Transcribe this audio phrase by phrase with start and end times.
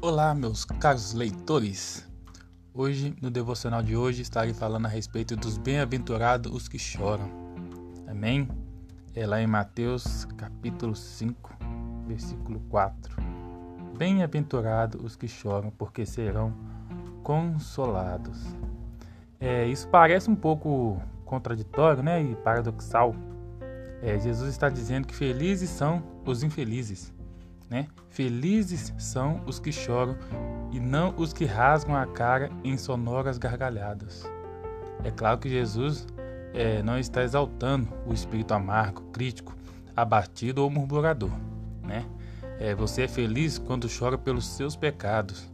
[0.00, 2.08] Olá, meus caros leitores.
[2.72, 7.28] Hoje, no devocional de hoje, estarei falando a respeito dos bem-aventurados os que choram.
[8.06, 8.48] Amém?
[9.12, 11.52] É lá em Mateus, capítulo 5,
[12.06, 13.16] versículo 4.
[13.98, 16.54] Bem-aventurados os que choram, porque serão
[17.24, 18.40] consolados.
[19.40, 23.16] É, isso parece um pouco contraditório, né, e paradoxal.
[24.00, 27.17] É, Jesus está dizendo que felizes são os infelizes
[27.68, 27.86] né?
[28.08, 30.16] Felizes são os que choram
[30.72, 34.24] e não os que rasgam a cara em sonoras gargalhadas.
[35.04, 36.06] É claro que Jesus
[36.54, 39.54] é, não está exaltando o espírito amargo, crítico,
[39.94, 41.30] abatido ou murmurador,
[41.82, 42.04] né?
[42.58, 45.48] É, você é feliz quando chora pelos seus pecados,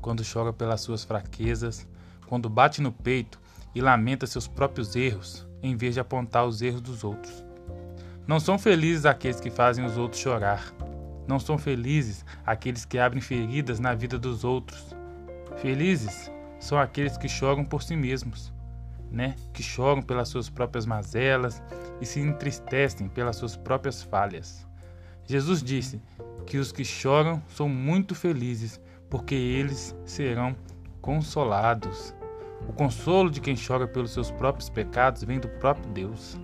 [0.00, 1.86] quando chora pelas suas fraquezas,
[2.26, 3.38] quando bate no peito
[3.74, 7.44] e lamenta seus próprios erros, em vez de apontar os erros dos outros.
[8.26, 10.72] Não são felizes aqueles que fazem os outros chorar,
[11.26, 14.94] não são felizes aqueles que abrem feridas na vida dos outros.
[15.56, 18.52] Felizes são aqueles que choram por si mesmos,
[19.10, 19.34] né?
[19.52, 21.62] Que choram pelas suas próprias mazelas
[22.00, 24.66] e se entristecem pelas suas próprias falhas.
[25.24, 26.00] Jesus disse
[26.46, 28.80] que os que choram são muito felizes,
[29.10, 30.54] porque eles serão
[31.00, 32.14] consolados.
[32.68, 36.38] O consolo de quem chora pelos seus próprios pecados vem do próprio Deus.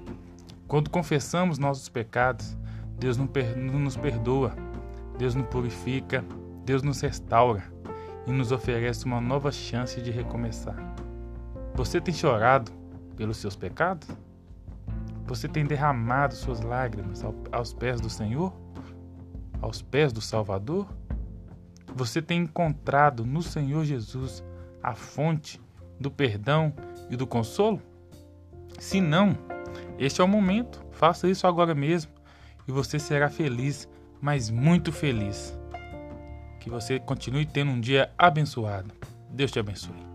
[0.67, 2.57] Quando confessamos nossos pecados,
[2.99, 4.55] Deus nos perdoa
[5.23, 6.25] Deus nos purifica,
[6.65, 7.63] Deus nos restaura
[8.27, 10.75] e nos oferece uma nova chance de recomeçar.
[11.77, 12.73] Você tem chorado
[13.15, 14.09] pelos seus pecados?
[15.25, 18.53] Você tem derramado suas lágrimas aos pés do Senhor?
[19.61, 20.89] Aos pés do Salvador?
[21.95, 24.43] Você tem encontrado no Senhor Jesus
[24.83, 25.61] a fonte
[26.01, 26.75] do perdão
[27.09, 27.81] e do consolo?
[28.77, 29.39] Se não,
[30.01, 30.85] este é o momento.
[30.91, 32.11] Faça isso agora mesmo
[32.67, 33.89] e você será feliz
[34.23, 35.53] mas muito feliz.
[36.61, 38.95] Que você continue tendo um dia abençoado.
[39.29, 40.12] Deus te abençoe.